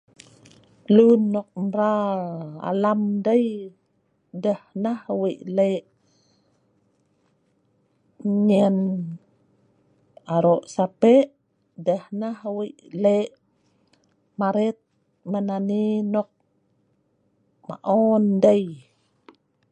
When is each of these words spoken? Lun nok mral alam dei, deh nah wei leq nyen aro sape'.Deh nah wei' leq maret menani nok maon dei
Lun 0.95 1.21
nok 1.33 1.49
mral 1.69 2.21
alam 2.69 3.01
dei, 3.25 3.47
deh 4.43 4.61
nah 4.83 5.01
wei 5.19 5.37
leq 5.57 5.85
nyen 8.47 8.77
aro 10.35 10.55
sape'.Deh 10.75 12.03
nah 12.21 12.37
wei' 12.57 12.75
leq 13.03 13.29
maret 14.39 14.77
menani 15.31 15.83
nok 16.13 16.29
maon 17.67 18.23
dei 18.43 18.65